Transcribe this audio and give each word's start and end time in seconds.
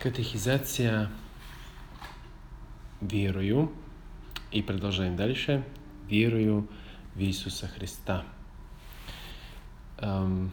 Катехизация 0.00 1.10
верою. 3.02 3.70
И 4.50 4.62
продолжаем 4.62 5.14
дальше. 5.14 5.62
Верою 6.08 6.66
в 7.14 7.20
Иисуса 7.20 7.68
Христа. 7.68 8.24
Эм, 9.98 10.52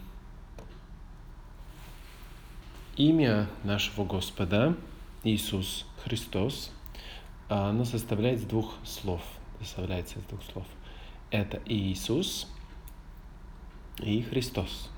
имя 2.97 3.47
нашего 3.63 4.03
Господа, 4.03 4.75
Иисус 5.23 5.85
Христос, 6.03 6.73
оно 7.47 7.85
составляет 7.85 8.39
из 8.39 8.45
двух 8.45 8.73
слов. 8.83 9.21
Составляется 9.61 10.19
из 10.19 10.25
двух 10.25 10.43
слов. 10.43 10.65
Это 11.31 11.61
Иисус 11.65 12.49
и 13.99 14.23
Христос. 14.23 14.89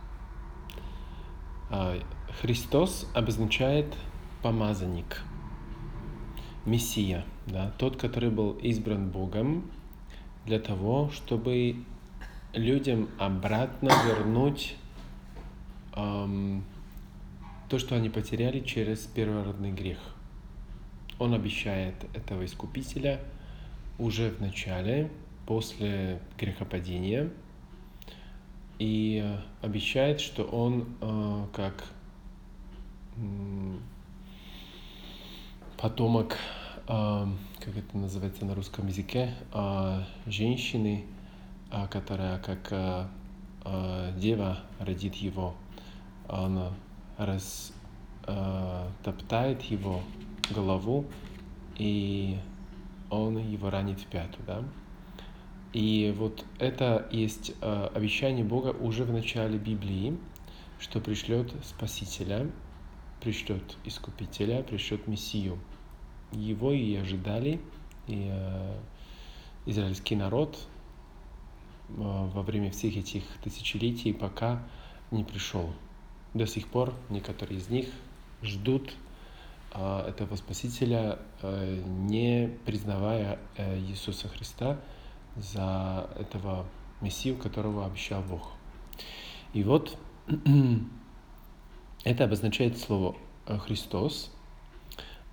А, 1.70 2.00
Христос 2.42 3.08
обозначает 3.14 3.96
помазанник, 4.42 5.22
Мессия, 6.66 7.26
да, 7.48 7.72
тот, 7.78 7.96
который 7.96 8.30
был 8.30 8.54
избран 8.54 9.10
Богом 9.10 9.70
для 10.46 10.60
того, 10.60 11.10
чтобы 11.12 11.76
людям 12.54 13.10
обратно 13.18 13.90
вернуть 14.06 14.76
эм, 15.96 16.64
то, 17.70 17.80
что 17.80 17.96
они 17.96 18.10
потеряли 18.10 18.60
через 18.62 19.00
первородный 19.00 19.72
грех. 19.72 20.00
Он 21.20 21.34
обещает 21.34 21.96
этого 22.14 22.46
искупителя 22.46 23.20
уже 23.98 24.32
в 24.32 24.40
начале, 24.40 25.12
после 25.46 26.22
грехопадения, 26.38 27.30
и 28.78 29.38
обещает, 29.62 30.22
что 30.22 30.44
он 30.44 30.88
э, 31.02 31.46
как 31.54 31.84
потомок, 35.80 36.38
как 36.88 37.78
это 37.78 37.98
называется 37.98 38.44
на 38.44 38.54
русском 38.54 38.88
языке, 38.88 39.34
а, 39.54 40.04
женщины, 40.26 41.06
а, 41.72 41.88
которая 41.88 42.38
как 42.40 42.68
а, 42.72 43.10
дева 44.18 44.60
родит 44.80 45.16
его, 45.16 45.56
она 46.28 46.74
растоптает 48.26 49.62
его 49.64 50.02
голову, 50.54 51.06
и 51.78 52.38
он 53.10 53.38
его 53.38 53.70
ранит 53.70 54.02
в 54.02 54.06
пяту, 54.08 54.40
да? 54.46 54.64
И 55.72 56.14
вот 56.18 56.44
это 56.58 57.08
есть 57.12 57.54
обещание 57.62 58.44
Бога 58.44 58.70
уже 58.70 59.04
в 59.06 59.14
начале 59.14 59.58
Библии, 59.58 60.18
что 60.80 61.00
пришлет 61.00 61.54
Спасителя, 61.64 62.50
пришлет 63.22 63.78
Искупителя, 63.86 64.64
пришлет 64.64 65.08
Мессию. 65.08 65.60
Его 66.32 66.72
и 66.72 66.96
ожидали, 66.96 67.60
и 68.08 68.30
э, 68.32 68.78
израильский 69.66 70.16
народ 70.16 70.58
э, 71.90 71.94
во 71.96 72.42
время 72.42 72.72
всех 72.72 72.98
этих 72.98 73.24
тысячелетий 73.44 74.14
пока 74.14 74.64
не 75.12 75.24
пришел. 75.24 75.74
До 76.34 76.46
сих 76.46 76.68
пор 76.68 76.94
некоторые 77.10 77.60
из 77.60 77.70
них 77.70 77.88
ждут 78.44 78.94
э, 79.74 80.06
этого 80.08 80.36
Спасителя, 80.36 81.20
э, 81.42 81.84
не 81.86 82.58
признавая 82.66 83.40
э, 83.58 83.80
Иисуса 83.80 84.28
Христа 84.28 84.80
за 85.36 86.10
этого 86.18 86.66
Мессию, 87.02 87.38
которого 87.38 87.86
обещал 87.86 88.22
Бог. 88.22 88.52
И 89.54 89.64
вот 89.64 89.98
это 92.04 92.24
обозначает 92.26 92.78
слово 92.78 93.16
э, 93.48 93.58
Христос, 93.58 94.32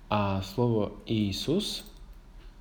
а 0.09 0.41
слово 0.41 0.91
Иисус 1.05 1.83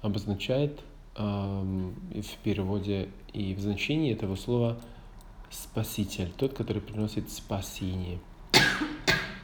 обозначает 0.02 0.80
э, 1.16 1.22
в 1.22 2.36
переводе 2.42 3.08
и 3.32 3.54
в 3.54 3.60
значении 3.60 4.12
этого 4.12 4.36
слова 4.36 4.78
Спаситель, 5.50 6.32
тот, 6.36 6.54
который 6.54 6.82
приносит 6.82 7.30
спасение. 7.30 8.18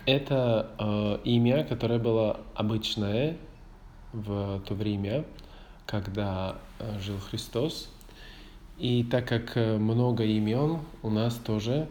Это 0.04 0.71
э, 0.78 1.19
имя, 1.25 1.65
которое 1.65 2.00
было 2.00 2.41
обычное 2.54 3.37
в 4.12 4.60
то 4.66 4.75
время, 4.75 5.25
когда 5.87 6.56
э, 6.78 6.99
жил 6.99 7.19
Христос. 7.19 7.88
И 8.78 9.05
так 9.05 9.28
как 9.28 9.56
э, 9.56 9.78
много 9.78 10.25
имен 10.25 10.81
у 11.03 11.10
нас 11.10 11.37
тоже 11.37 11.88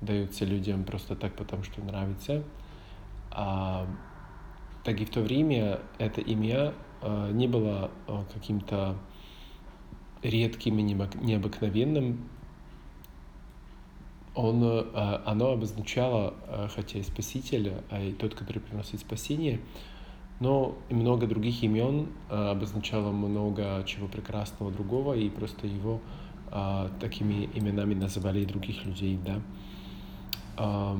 даются 0.00 0.44
людям 0.44 0.82
просто 0.82 1.14
так, 1.14 1.34
потому 1.36 1.62
что 1.62 1.80
нравится. 1.82 2.42
Так 4.88 5.02
и 5.02 5.04
в 5.04 5.10
то 5.10 5.20
время 5.20 5.80
это 5.98 6.22
имя 6.22 6.72
а, 7.02 7.30
не 7.30 7.46
было 7.46 7.90
а, 8.06 8.24
каким-то 8.32 8.96
редким 10.22 10.78
и 10.78 10.82
необыкновенным. 10.82 12.26
Он, 14.34 14.62
а, 14.64 15.22
оно 15.26 15.50
обозначало, 15.50 16.32
хотя 16.74 17.00
и 17.00 17.02
Спасителя, 17.02 17.84
а 17.90 18.00
и 18.00 18.12
тот, 18.14 18.34
который 18.34 18.60
приносит 18.60 19.00
спасение, 19.00 19.60
но 20.40 20.78
много 20.88 21.26
других 21.26 21.62
имен 21.62 22.08
обозначало 22.30 23.12
много 23.12 23.84
чего 23.84 24.08
прекрасного 24.08 24.72
другого, 24.72 25.12
и 25.12 25.28
просто 25.28 25.66
его 25.66 26.00
такими 26.98 27.50
именами 27.52 27.92
называли 27.92 28.40
и 28.40 28.46
других 28.46 28.86
людей, 28.86 29.18
да 29.22 30.96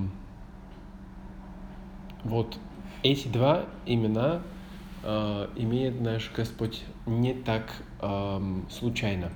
вот 2.24 2.58
эти 3.02 3.28
два 3.28 3.66
имена 3.86 4.42
э, 5.02 5.48
имеет 5.56 6.00
наш 6.00 6.30
Господь 6.34 6.82
не 7.06 7.34
так 7.34 7.82
э, 8.00 8.62
случайно. 8.70 9.30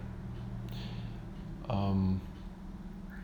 Э, 1.68 1.92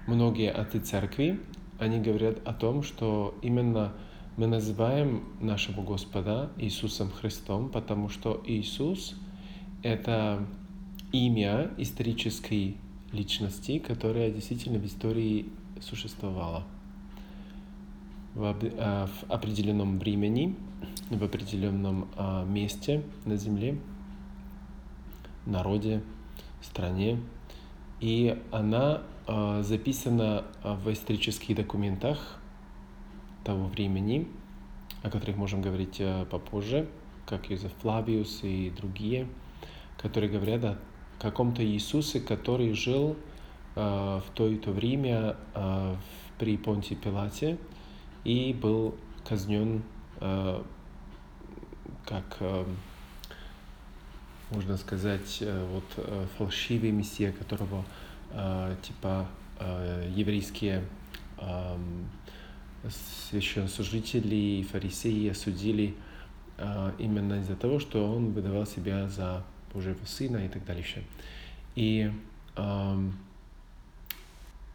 многие 0.07 0.51
отцы 0.51 0.81
церкви, 0.81 1.41
они 1.79 2.01
говорят 2.01 2.39
о 2.47 2.53
том, 2.53 2.83
что 2.83 3.35
именно 3.43 3.93
мы 4.37 4.47
называем 4.47 5.25
нашего 5.41 5.83
Господа 5.83 6.51
Иисусом 6.57 7.11
Христом, 7.11 7.69
потому 7.71 8.09
что 8.09 8.41
Иисус— 8.47 9.17
это 9.83 10.47
имя 11.13 11.71
исторической 11.77 12.77
личности, 13.13 13.79
которая 13.79 14.31
действительно 14.31 14.79
в 14.79 14.87
истории 14.87 15.47
существовала 15.81 16.65
в, 18.35 18.57
э, 18.63 19.07
в 19.07 19.31
определенном 19.31 19.99
времени, 19.99 20.57
в 21.11 21.23
определенном 21.25 22.09
а, 22.17 22.45
месте 22.45 23.03
на 23.25 23.37
Земле, 23.37 23.79
народе, 25.47 26.03
стране. 26.61 27.21
И 28.01 28.41
она 28.51 29.03
а, 29.27 29.63
записана 29.63 30.45
в 30.63 30.93
исторических 30.93 31.57
документах 31.57 32.39
того 33.45 33.67
времени, 33.67 34.29
о 35.03 35.11
которых 35.11 35.37
можем 35.37 35.63
говорить 35.63 35.97
э, 36.01 36.27
попозже, 36.31 36.89
как 37.27 37.51
Юзеф 37.51 37.73
Флавиус 37.81 38.41
и 38.43 38.71
другие, 38.71 39.29
которые 39.97 40.31
говорят 40.31 40.65
о 40.65 40.79
каком-то 41.19 41.65
Иисусе, 41.65 42.21
который 42.21 42.73
жил 42.73 43.17
э, 43.75 43.81
в 43.81 44.25
то 44.35 44.49
и 44.49 44.57
то 44.57 44.71
время 44.71 45.37
при 46.39 46.57
Понте 46.57 46.95
Пилате, 46.95 47.59
и 48.29 48.53
был 48.53 48.95
казнен 49.25 49.83
э, 50.21 50.63
как, 52.05 52.37
э, 52.41 52.65
можно 54.51 54.77
сказать, 54.77 55.39
э, 55.41 55.67
вот 55.73 55.85
э, 55.97 56.27
фальшивый 56.37 56.91
мессия, 56.91 57.33
которого 57.33 57.87
э, 58.33 58.77
типа 58.83 59.27
э, 59.59 60.13
еврейские 60.15 60.85
э, 61.39 61.77
священнослужители 63.31 64.35
и 64.35 64.63
фарисеи 64.63 65.31
осудили 65.31 65.95
э, 66.59 66.93
именно 66.99 67.41
из-за 67.41 67.57
того, 67.57 67.79
что 67.79 68.13
он 68.13 68.33
выдавал 68.33 68.67
себя 68.67 69.09
за 69.09 69.43
Божьего 69.73 70.05
Сына 70.05 70.45
и 70.45 70.49
так 70.49 70.67
дальше. 70.67 71.03
И 71.77 72.13
э, 72.57 73.11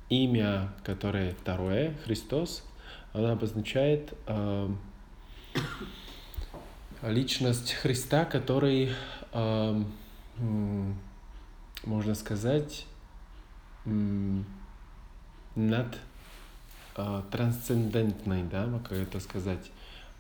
имя, 0.10 0.74
которое 0.84 1.36
второе, 1.36 1.96
Христос, 2.04 2.64
она 3.14 3.34
обозначает 3.34 4.14
э, 4.28 4.70
личность 7.04 7.74
Христа, 7.74 8.26
который, 8.26 8.92
э, 9.32 9.84
можно 11.86 12.16
сказать, 12.16 12.88
над 13.86 14.46
э, 16.96 17.22
трансцендентной, 17.32 18.44
да, 18.44 18.68
как 18.84 18.98
это 18.98 19.20
сказать, 19.20 19.72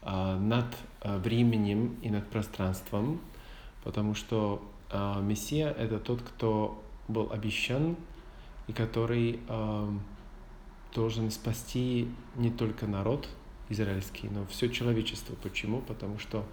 э, 0.03 0.37
над 0.37 0.65
временем 1.03 1.97
и 2.03 2.09
над 2.09 2.29
пространством, 2.29 3.19
потому 3.83 4.13
что 4.13 4.63
э, 4.91 5.21
Мессия— 5.21 5.71
это 5.71 5.99
тот, 5.99 6.21
кто 6.21 6.83
был 7.07 7.31
обещан 7.31 7.95
и 8.67 8.73
который 8.73 9.39
э, 9.47 9.89
должен 10.93 11.31
спасти 11.31 12.07
не 12.35 12.51
только 12.51 12.87
народ 12.87 13.27
израильский, 13.69 14.29
но 14.29 14.45
все 14.47 14.69
человечество. 14.69 15.35
Почему? 15.41 15.81
Потому 15.81 16.19
что 16.19 16.45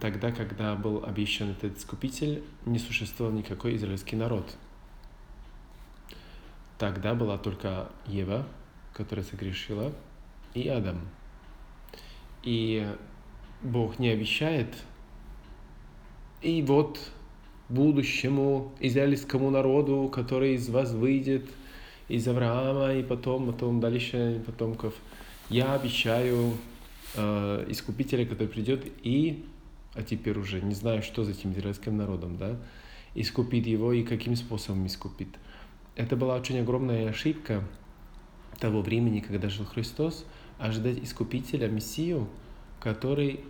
тогда, 0.00 0.32
когда 0.32 0.74
был 0.74 1.04
обещан 1.04 1.50
этот 1.50 1.78
искупитель, 1.78 2.42
не 2.64 2.78
существовал 2.78 3.32
никакой 3.34 3.76
израильский 3.76 4.16
народ. 4.16 4.56
Тогда 6.78 7.14
была 7.14 7.36
только 7.36 7.90
Ева, 8.06 8.46
которая 8.94 9.24
согрешила, 9.24 9.92
и 10.54 10.66
Адам. 10.68 11.00
И 12.42 12.86
Бог 13.62 13.98
не 13.98 14.08
обещает, 14.08 14.74
и 16.40 16.62
вот 16.62 16.98
будущему 17.68 18.72
израильскому 18.80 19.50
народу, 19.50 20.10
который 20.12 20.54
из 20.54 20.70
вас 20.70 20.92
выйдет, 20.92 21.50
из 22.10 22.26
Авраама, 22.28 22.94
и 22.94 23.02
потом, 23.02 23.46
потом 23.46 23.80
дальше 23.80 24.42
потомков, 24.44 24.94
я 25.48 25.74
обещаю 25.74 26.54
э, 27.14 27.66
искупителя, 27.68 28.26
который 28.26 28.48
придет 28.48 28.86
и, 29.02 29.44
а 29.94 30.02
теперь 30.02 30.38
уже 30.38 30.60
не 30.60 30.74
знаю, 30.74 31.02
что 31.02 31.24
за 31.24 31.32
этим 31.32 31.52
израильским 31.52 31.96
народом, 31.96 32.36
да, 32.36 32.56
искупит 33.14 33.66
его 33.66 33.92
и 33.92 34.02
каким 34.02 34.36
способом 34.36 34.86
искупит. 34.86 35.28
Это 35.96 36.16
была 36.16 36.36
очень 36.36 36.58
огромная 36.60 37.10
ошибка 37.10 37.64
того 38.58 38.82
времени, 38.82 39.20
когда 39.20 39.48
жил 39.48 39.64
Христос, 39.64 40.24
ожидать 40.58 40.98
искупителя, 41.02 41.68
Мессию, 41.68 42.28
который 42.78 43.40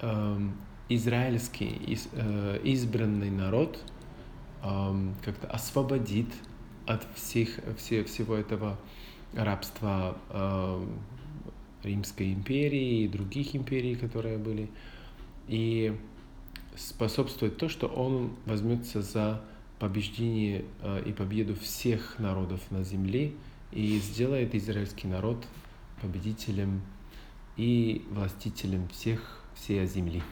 э, 0.00 0.38
израильский, 0.88 1.68
из, 1.68 2.08
э, 2.12 2.60
избранный 2.64 3.30
народ 3.30 3.78
э, 4.62 5.10
как-то 5.24 5.46
освободит 5.48 6.28
от 6.86 7.06
всех, 7.14 7.60
все, 7.76 8.04
всего 8.04 8.34
этого 8.34 8.78
рабства 9.34 10.16
э, 10.30 10.86
Римской 11.82 12.32
империи 12.32 13.02
и 13.02 13.08
других 13.08 13.54
империй, 13.56 13.94
которые 13.94 14.38
были, 14.38 14.70
и 15.48 15.96
способствует 16.76 17.56
то, 17.56 17.68
что 17.68 17.86
он 17.86 18.32
возьмется 18.46 19.02
за 19.02 19.42
побеждение 19.78 20.64
э, 20.82 21.02
и 21.06 21.12
победу 21.12 21.54
всех 21.54 22.18
народов 22.18 22.60
на 22.70 22.82
земле 22.82 23.32
и 23.72 23.98
сделает 23.98 24.54
израильский 24.54 25.08
народ 25.08 25.44
победителем 26.00 26.82
и 27.56 28.04
властителем 28.10 28.88
всех 28.88 29.44
всей 29.54 29.86
земли. 29.86 30.22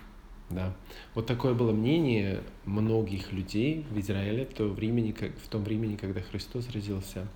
Да. 0.54 0.74
Вот 1.14 1.26
такое 1.26 1.54
было 1.54 1.72
мнение 1.72 2.42
многих 2.64 3.32
людей 3.32 3.86
в 3.90 3.98
Израиле 3.98 4.44
в, 4.44 4.54
то 4.54 4.68
времени, 4.68 5.12
в 5.12 5.48
том 5.48 5.64
времени, 5.64 5.96
когда 5.96 6.20
Христос 6.20 6.68
родился. 6.70 7.26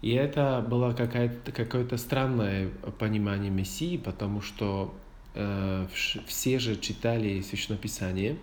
И 0.00 0.10
это 0.10 0.66
было 0.68 0.92
какое-то 0.92 1.96
странное 1.96 2.68
понимание 2.98 3.50
Мессии, 3.50 3.96
потому 3.96 4.40
что 4.40 4.92
э, 5.34 5.86
все 6.26 6.58
же 6.58 6.76
читали 6.76 7.40
Священнописание, 7.40 8.36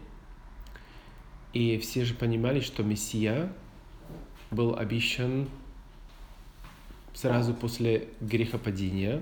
и 1.51 1.77
все 1.79 2.05
же 2.05 2.13
понимали, 2.13 2.61
что 2.61 2.83
Мессия 2.83 3.51
был 4.51 4.75
обещан 4.75 5.49
сразу 7.13 7.53
после 7.53 8.07
грехопадения, 8.21 9.21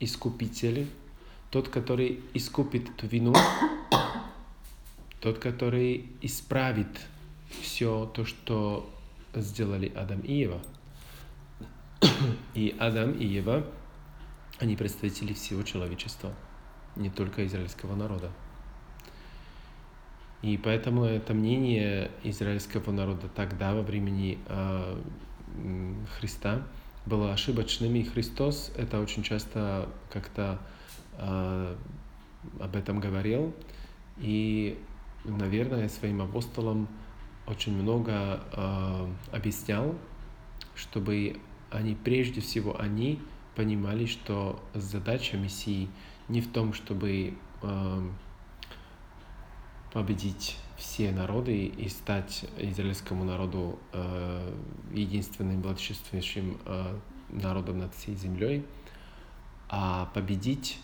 искупитель, 0.00 0.88
тот, 1.50 1.68
который 1.68 2.20
искупит 2.34 2.90
эту 2.90 3.06
вину, 3.06 3.34
тот, 5.20 5.38
который 5.38 6.10
исправит 6.20 7.06
все 7.62 8.10
то, 8.14 8.24
что 8.24 8.92
сделали 9.34 9.92
Адам 9.94 10.20
и 10.20 10.32
Ева. 10.34 10.60
И 12.54 12.74
Адам 12.78 13.12
и 13.12 13.24
Ева, 13.24 13.66
они 14.58 14.76
представители 14.76 15.32
всего 15.32 15.62
человечества, 15.62 16.34
не 16.94 17.10
только 17.10 17.46
израильского 17.46 17.94
народа. 17.94 18.30
И 20.42 20.56
поэтому 20.58 21.04
это 21.04 21.34
мнение 21.34 22.10
израильского 22.22 22.92
народа 22.92 23.28
тогда, 23.34 23.74
во 23.74 23.82
времени 23.82 24.38
э, 24.46 25.02
Христа, 26.18 26.66
было 27.06 27.32
ошибочным, 27.32 27.94
и 27.96 28.04
Христос 28.04 28.72
это 28.76 29.00
очень 29.00 29.22
часто 29.22 29.88
как-то 30.10 30.58
об 31.18 32.76
этом 32.76 33.00
говорил. 33.00 33.54
И, 34.18 34.78
наверное, 35.24 35.88
своим 35.88 36.22
апостолам 36.22 36.88
очень 37.46 37.74
много 37.80 38.40
э, 38.52 39.08
объяснял, 39.32 39.94
чтобы 40.74 41.38
они, 41.70 41.94
прежде 41.94 42.40
всего, 42.40 42.78
они 42.80 43.20
понимали, 43.54 44.06
что 44.06 44.62
задача 44.74 45.36
Мессии 45.36 45.88
не 46.28 46.40
в 46.40 46.52
том, 46.52 46.72
чтобы 46.72 47.34
э, 47.62 48.10
победить 49.92 50.56
все 50.76 51.10
народы 51.12 51.66
и 51.66 51.88
стать 51.88 52.44
израильскому 52.58 53.24
народу 53.24 53.78
э, 53.92 54.54
единственным 54.92 55.62
благочествующим 55.62 56.58
э, 56.66 56.98
народом 57.30 57.78
над 57.78 57.94
всей 57.94 58.14
землей, 58.14 58.64
а 59.68 60.10
победить 60.14 60.78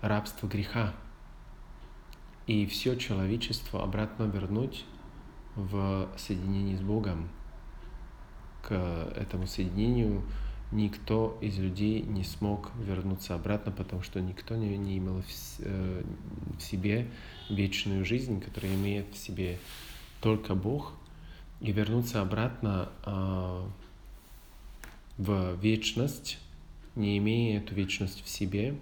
рабство 0.00 0.46
греха 0.46 0.94
и 2.46 2.66
все 2.66 2.96
человечество 2.96 3.82
обратно 3.82 4.24
вернуть 4.24 4.84
в 5.54 6.08
соединении 6.16 6.76
с 6.76 6.80
Богом. 6.80 7.28
К 8.62 9.12
этому 9.16 9.46
соединению 9.46 10.22
никто 10.72 11.38
из 11.40 11.58
людей 11.58 12.02
не 12.02 12.24
смог 12.24 12.70
вернуться 12.76 13.34
обратно, 13.34 13.72
потому 13.72 14.02
что 14.02 14.20
никто 14.20 14.56
не, 14.56 14.76
не 14.76 14.98
имел 14.98 15.22
в, 15.22 15.26
э, 15.60 16.02
в 16.58 16.62
себе 16.62 17.08
вечную 17.48 18.04
жизнь, 18.04 18.40
которая 18.40 18.74
имеет 18.74 19.14
в 19.14 19.16
себе 19.16 19.58
только 20.20 20.54
Бог, 20.54 20.92
и 21.60 21.72
вернуться 21.72 22.20
обратно 22.20 22.90
э, 23.04 23.66
в 25.18 25.54
вечность, 25.60 26.38
не 26.94 27.18
имея 27.18 27.58
эту 27.58 27.74
вечность 27.74 28.24
в 28.24 28.28
себе, 28.28 28.78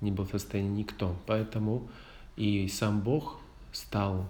не 0.00 0.10
был 0.10 0.24
в 0.24 0.30
состоянии 0.30 0.82
никто. 0.82 1.16
Поэтому 1.26 1.88
и 2.36 2.68
сам 2.68 3.00
Бог 3.00 3.40
стал 3.72 4.28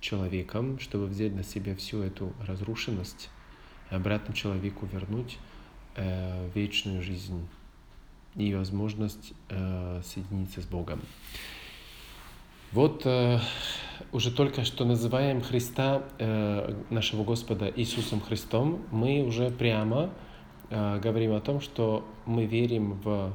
человеком, 0.00 0.78
чтобы 0.78 1.06
взять 1.06 1.34
на 1.34 1.42
себя 1.42 1.74
всю 1.74 2.02
эту 2.02 2.32
разрушенность 2.46 3.30
и 3.90 3.94
обратно 3.94 4.34
человеку 4.34 4.86
вернуть 4.86 5.38
э, 5.96 6.50
вечную 6.54 7.02
жизнь 7.02 7.46
и 8.36 8.54
возможность 8.54 9.32
э, 9.48 10.02
соединиться 10.04 10.60
с 10.60 10.66
Богом. 10.66 11.00
Вот 12.72 13.02
э, 13.06 13.38
уже 14.12 14.30
только 14.30 14.64
что 14.64 14.84
называем 14.84 15.40
Христа, 15.40 16.02
э, 16.18 16.74
нашего 16.90 17.24
Господа 17.24 17.72
Иисусом 17.74 18.20
Христом, 18.20 18.82
мы 18.90 19.22
уже 19.22 19.50
прямо 19.50 20.10
э, 20.68 21.00
говорим 21.00 21.32
о 21.32 21.40
том, 21.40 21.60
что 21.60 22.06
мы 22.26 22.44
верим 22.44 22.92
в 23.02 23.32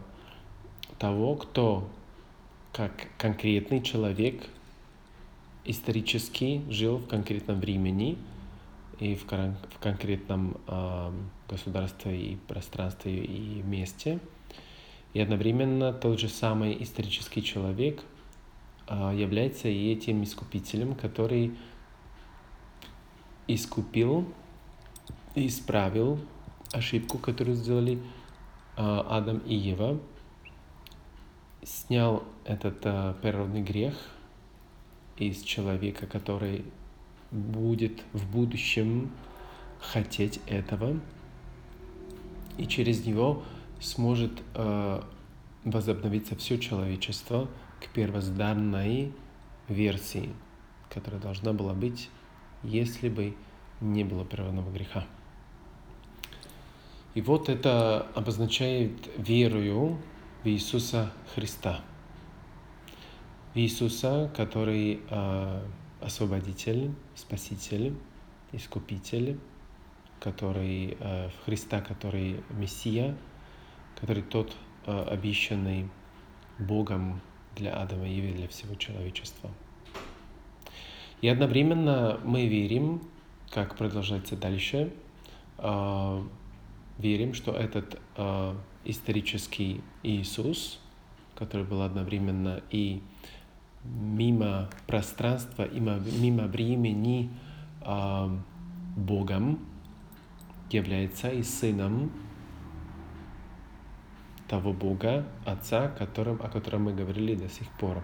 того, 1.03 1.35
кто 1.35 1.87
как 2.71 2.91
конкретный 3.17 3.81
человек 3.81 4.47
исторически 5.65 6.61
жил 6.69 6.97
в 6.97 7.07
конкретном 7.07 7.59
времени 7.59 8.17
и 8.99 9.15
в, 9.15 9.25
в 9.25 9.79
конкретном 9.81 10.55
э, 10.67 11.11
государстве 11.49 12.17
и 12.17 12.35
пространстве 12.47 13.23
и 13.23 13.61
месте. 13.63 14.19
И 15.13 15.19
одновременно 15.19 15.91
тот 15.91 16.19
же 16.19 16.29
самый 16.29 16.81
исторический 16.81 17.43
человек– 17.43 18.01
а, 18.87 19.13
является 19.13 19.69
и 19.69 19.93
этим 19.93 20.23
искупителем, 20.23 20.95
который 20.95 21.57
искупил 23.47 24.25
исправил 25.35 26.19
ошибку, 26.71 27.17
которую 27.17 27.55
сделали 27.55 27.99
а, 28.75 29.05
Адам 29.17 29.39
и 29.39 29.55
Ева, 29.55 29.99
снял 31.65 32.23
этот 32.45 32.85
а, 32.85 33.13
природный 33.21 33.61
грех 33.61 33.95
из 35.17 35.41
человека, 35.41 36.07
который 36.07 36.65
будет 37.31 38.03
в 38.13 38.29
будущем 38.31 39.11
хотеть 39.79 40.39
этого, 40.47 40.99
и 42.57 42.67
через 42.67 43.05
него 43.05 43.43
сможет 43.79 44.43
возобновиться 45.63 46.35
все 46.35 46.57
человечество– 46.59 47.49
к 47.83 47.89
первозданной 47.89 49.11
версии, 49.67 50.29
которая 50.89 51.21
должна 51.21 51.53
была 51.53 51.73
быть, 51.73 52.09
если 52.63 53.09
бы 53.09 53.35
не 53.81 54.03
было 54.03 54.23
природного 54.23 54.71
греха. 54.71 55.05
И 57.13 57.21
вот 57.21 57.49
это 57.49 58.07
обозначает 58.15 58.91
верою 59.17 59.99
в 60.43 60.47
Иисуса 60.47 61.09
Христа. 61.33 61.81
В 63.53 63.57
Иисуса, 63.57 64.29
который 64.35 64.99
э, 65.09 65.61
освободитель, 66.01 66.91
спаситель, 67.15 67.95
искупитель, 68.51 69.39
который 70.19 70.97
э, 70.99 71.29
в 71.29 71.45
Христа, 71.45 71.79
который 71.79 72.43
Мессия, 72.49 73.15
который 73.99 74.21
тот, 74.21 74.53
э, 74.85 75.05
обещанный 75.09 75.89
Богом 76.59 77.21
для 77.55 77.73
Адама 77.75 78.07
и 78.09 78.33
для 78.33 78.49
всего 78.49 78.75
человечества. 78.75 79.49
И 81.21 81.29
одновременно 81.29 82.19
мы 82.25 82.47
верим, 82.47 83.01
как 83.49 83.77
продолжается 83.77 84.35
дальше, 84.35 84.91
э, 85.57 86.23
верим, 86.97 87.33
что 87.33 87.53
этот 87.53 87.97
э, 88.17 88.55
исторический 88.85 89.81
Иисус, 90.03 90.79
который 91.35 91.65
был 91.65 91.81
одновременно 91.81 92.61
и 92.69 93.01
мимо 93.83 94.69
пространства, 94.87 95.63
и 95.63 95.79
мимо 95.79 96.43
времени 96.47 97.29
э, 97.81 98.37
Богом, 98.95 99.59
является 100.69 101.29
и 101.29 101.43
сыном 101.43 102.11
того 104.47 104.73
Бога, 104.73 105.25
Отца, 105.45 105.87
которым, 105.87 106.41
о 106.41 106.49
котором 106.49 106.83
мы 106.83 106.93
говорили 106.93 107.35
до 107.35 107.49
сих 107.49 107.67
пор, 107.79 108.03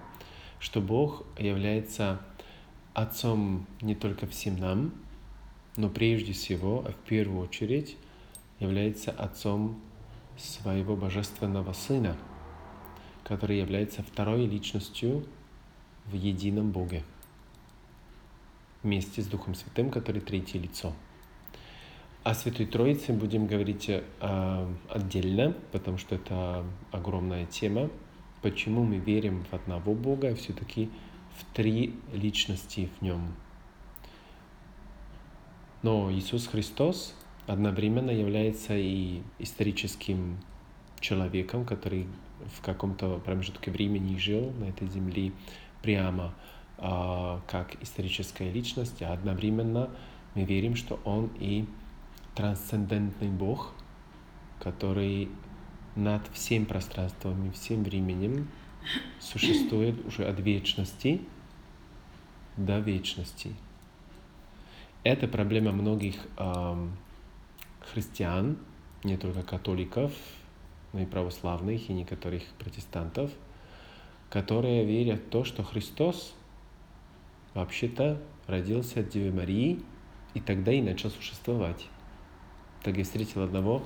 что 0.59 0.81
Бог 0.81 1.23
является 1.37 2.21
Отцом 2.93 3.65
не 3.81 3.95
только 3.95 4.27
всем 4.27 4.57
нам, 4.57 4.93
но 5.77 5.89
прежде 5.89 6.33
всего, 6.33 6.83
а 6.85 6.91
в 6.91 7.07
первую 7.07 7.43
очередь, 7.43 7.97
является 8.59 9.11
Отцом 9.11 9.79
своего 10.39 10.95
Божественного 10.95 11.73
Сына, 11.73 12.15
который 13.23 13.59
является 13.59 14.03
второй 14.03 14.45
личностью 14.45 15.25
в 16.05 16.13
едином 16.13 16.71
Боге, 16.71 17.03
вместе 18.83 19.21
с 19.21 19.27
Духом 19.27 19.55
Святым, 19.55 19.91
который 19.91 20.21
третье 20.21 20.59
лицо. 20.59 20.93
О 22.23 22.33
Святой 22.33 22.65
Троице 22.65 23.13
будем 23.13 23.47
говорить 23.47 23.89
э, 23.89 24.73
отдельно, 24.89 25.55
потому 25.71 25.97
что 25.97 26.15
это 26.15 26.65
огромная 26.91 27.45
тема. 27.45 27.89
Почему 28.41 28.83
мы 28.83 28.97
верим 28.97 29.45
в 29.49 29.53
одного 29.53 29.93
Бога, 29.93 30.29
а 30.29 30.35
все-таки 30.35 30.89
в 31.37 31.55
три 31.55 31.95
личности 32.11 32.89
в 32.99 33.01
нем. 33.01 33.33
Но 35.81 36.11
Иисус 36.11 36.47
Христос 36.47 37.15
одновременно 37.49 38.11
является 38.11 38.77
и 38.77 39.21
историческим 39.39 40.37
человеком, 40.99 41.65
который 41.65 42.07
в 42.57 42.61
каком-то 42.61 43.19
промежутке 43.25 43.71
времени 43.71 44.17
жил 44.17 44.51
на 44.59 44.65
этой 44.65 44.87
земле 44.87 45.31
прямо 45.81 46.35
э, 46.77 47.39
как 47.47 47.81
историческая 47.81 48.51
личность, 48.51 49.01
а 49.01 49.13
одновременно 49.13 49.89
мы 50.35 50.43
верим, 50.43 50.75
что 50.75 50.99
Он 51.05 51.31
и 51.39 51.65
трансцендентный 52.35 53.29
Бог, 53.29 53.73
который 54.59 55.29
над 55.95 56.21
всем 56.33 56.67
пространством 56.67 57.47
и 57.47 57.51
всем 57.51 57.83
временем 57.83 58.47
существует 59.19 60.05
уже 60.05 60.25
от 60.25 60.39
вечности 60.39 61.21
до 62.57 62.79
вечности. 62.79 63.55
Это 65.03 65.27
проблема 65.27 65.71
многих 65.71 66.15
э, 66.37 66.87
христиан, 67.81 68.57
не 69.03 69.17
только 69.17 69.43
католиков, 69.43 70.11
но 70.93 71.01
и 71.01 71.05
православных, 71.05 71.89
и 71.89 71.93
некоторых 71.93 72.43
протестантов, 72.57 73.31
которые 74.29 74.85
верят 74.85 75.21
в 75.21 75.29
то, 75.29 75.43
что 75.43 75.63
Христос 75.63 76.33
вообще-то 77.53 78.21
родился 78.47 79.01
от 79.01 79.09
Девы 79.09 79.35
Марии 79.35 79.81
и 80.33 80.39
тогда 80.39 80.71
и 80.71 80.81
начал 80.81 81.09
существовать. 81.09 81.87
Так 82.83 82.97
я 82.97 83.03
встретил 83.03 83.43
одного 83.43 83.83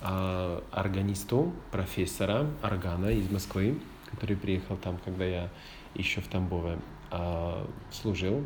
а, 0.00 0.62
органисту, 0.70 1.52
профессора 1.72 2.46
органа 2.62 3.06
из 3.06 3.30
Москвы, 3.30 3.78
который 4.10 4.36
приехал 4.36 4.76
там, 4.76 4.98
когда 5.04 5.24
я 5.24 5.50
еще 5.94 6.20
в 6.20 6.28
Тамбове 6.28 6.78
а, 7.10 7.66
служил. 7.90 8.44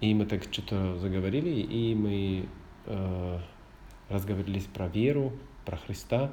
И 0.00 0.14
мы 0.14 0.26
так 0.26 0.44
что-то 0.44 0.98
заговорили, 0.98 1.60
и 1.60 1.94
мы 1.94 2.48
а, 2.86 3.40
разговорились 4.14 4.64
про 4.64 4.88
веру, 4.88 5.32
про 5.64 5.76
Христа. 5.76 6.32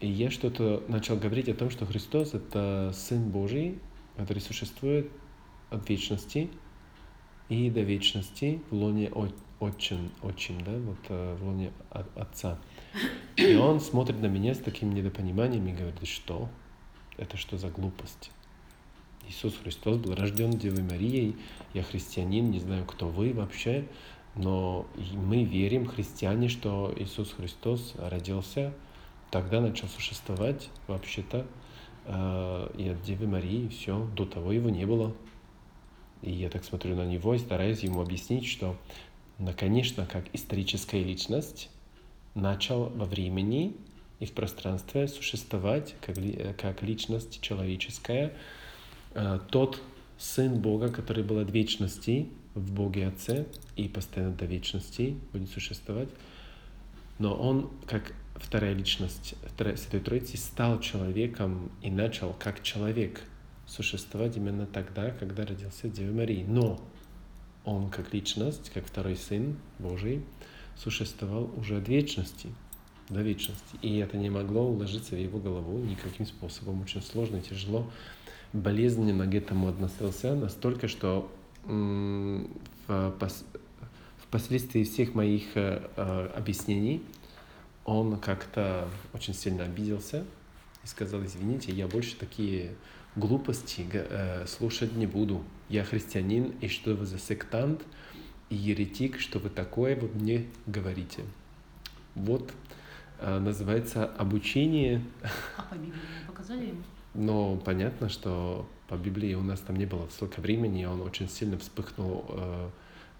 И 0.00 0.08
я 0.08 0.30
что-то 0.30 0.82
начал 0.88 1.16
говорить 1.16 1.48
о 1.48 1.54
том, 1.54 1.70
что 1.70 1.86
Христос— 1.86 2.34
это 2.34 2.92
Сын 2.94 3.30
Божий, 3.30 3.78
который 4.16 4.40
существует 4.40 5.10
от 5.70 5.88
вечности 5.88 6.50
и 7.48 7.70
до 7.70 7.80
вечности 7.80 8.62
в 8.70 8.74
лоне 8.74 9.10
отчим, 9.60 10.10
отчим, 10.22 10.60
да, 10.62 10.72
вот 10.72 10.98
э, 11.08 11.36
в 11.36 11.46
лоне 11.46 11.72
отца. 11.90 12.58
И 13.36 13.54
он 13.54 13.80
смотрит 13.80 14.20
на 14.20 14.26
меня 14.26 14.54
с 14.54 14.58
таким 14.58 14.92
недопониманием 14.94 15.66
и 15.68 15.72
говорит, 15.72 16.06
что? 16.06 16.48
Это 17.16 17.36
что 17.36 17.58
за 17.58 17.68
глупость? 17.68 18.30
Иисус 19.28 19.56
Христос 19.62 19.98
был 19.98 20.14
рожден 20.14 20.50
Девой 20.50 20.82
Марией, 20.82 21.36
я 21.74 21.82
христианин, 21.82 22.50
не 22.50 22.58
знаю, 22.58 22.84
кто 22.84 23.08
вы 23.08 23.32
вообще, 23.32 23.86
но 24.34 24.86
мы 25.14 25.44
верим, 25.44 25.86
христиане, 25.86 26.48
что 26.48 26.92
Иисус 26.96 27.32
Христос 27.32 27.94
родился, 27.98 28.72
тогда 29.30 29.60
начал 29.60 29.88
существовать 29.88 30.70
вообще-то, 30.86 31.46
э, 32.06 32.70
и 32.78 32.88
от 32.88 33.02
Девы 33.02 33.26
Марии, 33.26 33.68
все, 33.68 34.06
до 34.16 34.24
того 34.24 34.52
его 34.52 34.70
не 34.70 34.86
было. 34.86 35.14
И 36.22 36.30
я 36.30 36.48
так 36.48 36.64
смотрю 36.64 36.96
на 36.96 37.04
него 37.04 37.34
и 37.34 37.38
стараюсь 37.38 37.80
ему 37.80 38.00
объяснить, 38.00 38.46
что 38.46 38.76
но, 39.38 39.52
конечно, 39.52 40.06
как 40.06 40.24
историческая 40.32 41.02
личность 41.02 41.68
начал 42.34 42.90
во 42.90 43.06
времени 43.06 43.74
и 44.20 44.26
в 44.26 44.32
пространстве 44.32 45.08
существовать 45.08 45.96
как, 46.00 46.16
как 46.56 46.82
личность 46.82 47.40
человеческая. 47.40 48.34
Э, 49.14 49.40
тот 49.50 49.80
Сын 50.16 50.60
Бога, 50.60 50.90
который 50.90 51.24
был 51.24 51.40
от 51.40 51.50
вечности 51.50 52.28
в 52.54 52.72
Боге 52.72 53.08
Отце 53.08 53.46
и 53.76 53.88
постоянно 53.88 54.34
до 54.34 54.44
вечности 54.44 55.16
будет 55.32 55.50
существовать, 55.50 56.08
но 57.18 57.34
Он, 57.34 57.70
как 57.86 58.12
вторая 58.34 58.74
личность 58.74 59.34
Святой 59.56 60.00
Троицы, 60.00 60.36
стал 60.36 60.80
человеком 60.80 61.70
и 61.82 61.90
начал 61.90 62.34
как 62.38 62.62
человек 62.62 63.22
существовать 63.66 64.36
именно 64.36 64.66
тогда, 64.66 65.10
когда 65.10 65.46
родился 65.46 65.88
Дева 65.88 66.12
Марии. 66.12 66.44
Но 66.46 66.80
он 67.64 67.90
как 67.90 68.12
личность, 68.12 68.70
как 68.74 68.86
второй 68.86 69.16
Сын 69.16 69.56
Божий, 69.78 70.24
существовал 70.76 71.50
уже 71.56 71.78
от 71.78 71.88
вечности, 71.88 72.48
до 73.08 73.22
вечности. 73.22 73.76
И 73.82 73.98
это 73.98 74.16
не 74.16 74.30
могло 74.30 74.68
уложиться 74.68 75.14
в 75.14 75.18
его 75.18 75.38
голову 75.38 75.78
никаким 75.78 76.26
способом. 76.26 76.82
Очень 76.82 77.02
сложно, 77.02 77.40
тяжело, 77.40 77.90
болезненно 78.52 79.26
к 79.26 79.34
этому 79.34 79.68
относился, 79.68 80.34
настолько, 80.34 80.88
что 80.88 81.30
впоследствии 84.32 84.84
всех 84.84 85.14
моих 85.14 85.56
э, 85.56 85.82
э, 85.94 86.26
объяснений 86.34 87.02
он 87.84 88.18
как-то 88.18 88.88
очень 89.12 89.34
сильно 89.34 89.64
обиделся 89.64 90.24
и 90.82 90.86
сказал, 90.86 91.22
извините, 91.24 91.70
я 91.70 91.86
больше 91.86 92.16
такие 92.16 92.72
глупости 93.14 93.86
э, 93.92 94.46
слушать 94.46 94.94
не 94.94 95.06
буду. 95.06 95.44
Я 95.68 95.84
христианин, 95.84 96.54
и 96.62 96.68
что 96.68 96.94
вы 96.94 97.04
за 97.04 97.18
сектант 97.18 97.82
и 98.48 98.56
еретик, 98.56 99.20
что 99.20 99.38
вы 99.38 99.50
такое 99.50 99.96
вы 99.96 100.08
мне 100.08 100.46
говорите. 100.66 101.24
Вот 102.14 102.52
называется 103.20 104.06
обучение. 104.06 105.02
А 105.56 105.62
по 105.62 105.74
Библии 105.74 106.00
показали 106.26 106.66
ему? 106.66 106.82
Но 107.14 107.56
понятно, 107.56 108.08
что 108.08 108.66
по 108.88 108.94
Библии 108.94 109.34
у 109.34 109.42
нас 109.42 109.60
там 109.60 109.76
не 109.76 109.86
было 109.86 110.06
столько 110.08 110.40
времени, 110.40 110.84
он 110.84 111.02
очень 111.02 111.28
сильно 111.28 111.58
вспыхнул 111.58 112.24
э, 112.28 112.68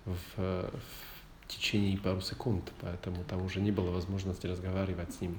в, 0.07 0.37
в 0.37 1.49
течение 1.49 1.99
пару 1.99 2.21
секунд, 2.21 2.73
поэтому 2.81 3.25
там 3.25 3.45
уже 3.45 3.61
не 3.61 3.71
было 3.71 3.91
возможности 3.91 4.47
разговаривать 4.47 5.15
с 5.15 5.21
ним. 5.21 5.39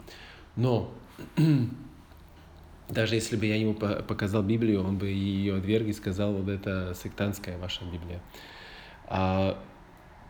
Но 0.55 0.91
даже 2.89 3.15
если 3.15 3.35
бы 3.35 3.45
я 3.45 3.55
ему 3.55 3.73
показал 3.73 4.43
Библию, 4.43 4.83
он 4.83 4.97
бы 4.97 5.07
ее 5.07 5.57
отверг 5.57 5.87
и 5.87 5.93
сказал, 5.93 6.33
вот 6.33 6.49
это 6.49 6.95
сектантская 7.01 7.57
ваша 7.57 7.83
Библия. 7.85 8.21
А 9.07 9.61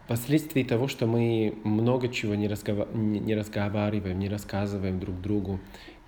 последствия 0.08 0.64
того, 0.64 0.88
что 0.88 1.08
мы 1.08 1.56
много 1.64 2.10
чего 2.10 2.36
не, 2.36 2.48
разгова... 2.48 2.88
не 2.94 3.36
разговариваем, 3.36 4.20
не 4.20 4.30
рассказываем 4.30 5.00
друг 5.00 5.22
другу, 5.22 5.60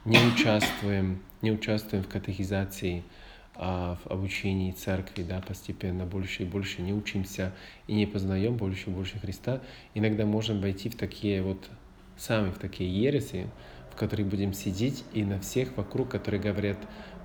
не 0.06 0.18
участвуем, 0.34 1.22
не 1.46 1.52
участвуем 1.52 2.04
в 2.04 2.08
катехизации, 2.08 3.04
а 3.56 3.98
в 4.04 4.12
обучении 4.12 4.72
церкви, 4.72 5.24
да, 5.24 5.42
постепенно 5.42 6.06
больше 6.06 6.44
и 6.44 6.46
больше 6.46 6.82
не 6.82 6.92
учимся 6.92 7.54
и 7.88 7.94
не 7.94 8.06
познаем 8.06 8.58
больше 8.58 8.90
и 8.90 8.94
больше 8.94 9.18
Христа, 9.20 9.62
иногда 9.94 10.25
можем 10.25 10.60
войти 10.60 10.90
в 10.90 10.98
такие 10.98 11.42
вот, 11.42 11.70
сами 12.18 12.50
в 12.52 12.58
такие 12.58 12.90
ереси, 12.90 13.48
в 13.92 13.96
которой 13.96 14.24
будем 14.24 14.54
сидеть, 14.54 15.06
и 15.14 15.24
на 15.24 15.40
всех 15.40 15.78
вокруг, 15.78 16.10
которые 16.10 16.42
говорят 16.42 16.78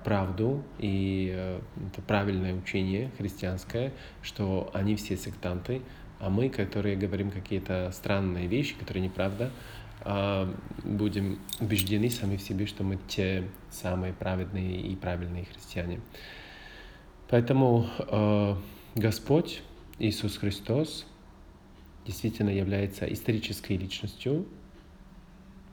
правду, 0.05 0.63
и 0.79 1.31
э, 1.33 1.59
это 1.91 2.01
правильное 2.01 2.53
учение 2.55 3.11
христианское, 3.17 3.91
что 4.21 4.69
они 4.73 4.95
все 4.95 5.17
сектанты, 5.17 5.81
а 6.19 6.29
мы, 6.29 6.49
которые 6.49 6.95
говорим 6.95 7.31
какие-то 7.31 7.91
странные 7.91 8.47
вещи, 8.47 8.75
которые 8.75 9.03
неправда, 9.03 9.51
будем 10.83 11.39
убеждены 11.59 12.09
сами 12.09 12.37
в 12.37 12.41
себе, 12.41 12.65
что 12.65 12.83
мы 12.83 12.97
те 13.07 13.47
самые 13.69 14.13
праведные 14.13 14.81
и 14.81 14.95
правильные 14.95 15.45
христиане. 15.45 16.01
Поэтому 17.29 17.87
э, 17.97 18.55
Господь 18.95 19.61
Иисус 19.99 20.37
Христос 20.37 21.05
действительно 22.05 22.49
является 22.49 23.05
исторической 23.05 23.77
личностью, 23.77 24.45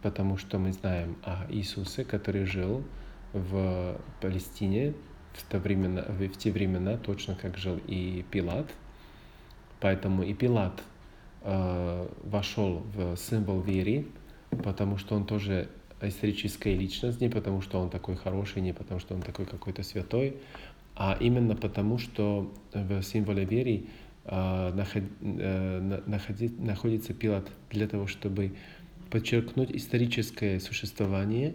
потому 0.03 0.37
что 0.37 0.59
мы 0.59 0.73
знаем 0.73 1.17
о 1.25 1.47
Иисусе, 1.49 2.05
который 2.05 2.45
жил 2.45 2.85
в 3.33 4.01
Палестине 4.21 4.95
в 5.33 5.51
те 5.51 5.59
времена, 5.59 6.05
в 6.07 6.29
те 6.37 6.51
времена 6.53 6.97
точно 6.97 7.35
как 7.35 7.57
жил 7.57 7.81
и 7.87 8.25
Пилат. 8.31 8.71
Поэтому 9.81 10.23
и 10.23 10.35
Пилат 10.35 10.83
э, 11.43 12.09
вошел 12.23 12.85
в 12.95 13.17
символ 13.17 13.61
веры, 13.61 14.07
потому 14.51 14.99
что 14.99 15.15
он 15.15 15.27
тоже 15.27 15.69
историческая 16.01 16.75
личность, 16.75 17.21
не 17.21 17.29
потому 17.29 17.61
что 17.61 17.81
он 17.81 17.91
такой 17.91 18.17
хороший, 18.17 18.63
не 18.63 18.73
потому 18.73 19.01
что 19.01 19.15
он 19.15 19.23
такой 19.23 19.47
какой-то 19.47 19.83
святой, 19.83 20.37
а 20.95 21.17
именно 21.21 21.55
потому, 21.55 21.99
что 21.99 22.53
в 22.73 23.03
символе 23.03 23.45
веры 23.45 23.85
э, 24.25 24.73
наход, 24.75 25.05
э, 25.21 26.01
находит, 26.07 26.59
находится 26.59 27.15
Пилат 27.15 27.49
для 27.71 27.87
того, 27.87 28.07
чтобы 28.07 28.55
подчеркнуть 29.11 29.71
историческое 29.71 30.61
существование 30.61 31.55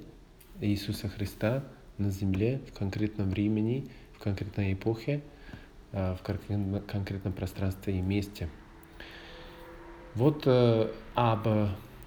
Иисуса 0.61 1.09
Христа 1.09 1.63
на 1.97 2.09
земле 2.09 2.61
в 2.71 2.77
конкретном 2.77 3.29
времени, 3.29 3.87
в 4.13 4.19
конкретной 4.19 4.73
эпохе, 4.73 5.21
э, 5.91 6.15
в 6.15 6.21
конкретном, 6.23 7.33
пространстве 7.33 7.99
и 7.99 8.01
месте. 8.01 8.49
Вот 10.15 10.43
э, 10.45 10.91
об 11.15 11.47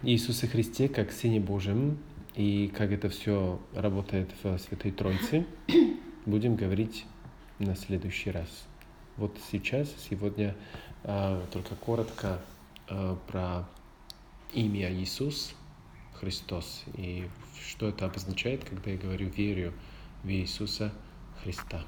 Иисусе 0.03 0.47
Христе 0.47 0.89
как 0.89 1.11
Сыне 1.11 1.41
Божьем 1.41 1.99
и 2.35 2.69
как 2.69 2.93
это 2.93 3.09
все 3.09 3.61
работает 3.75 4.31
в 4.43 4.59
Святой 4.59 4.93
Троице, 4.93 5.47
будем 6.27 6.57
говорить 6.57 7.07
на 7.59 7.75
следующий 7.75 8.31
раз. 8.31 8.67
Вот 9.17 9.37
сейчас, 9.51 9.89
сегодня 10.11 10.55
э, 11.05 11.43
только 11.51 11.75
коротко 11.77 12.41
э, 12.89 13.17
про 13.27 13.67
имя 14.53 14.93
Иисус 14.93 15.55
Христос 16.15 16.85
и 16.95 17.27
что 17.67 17.89
это 17.89 18.05
обозначает, 18.05 18.65
когда 18.65 18.91
я 18.91 18.99
говорю 18.99 19.29
верю 19.29 19.73
в 20.23 20.29
Иисуса 20.29 20.93
Христа. 21.43 21.83